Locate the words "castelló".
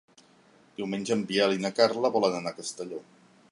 2.63-3.03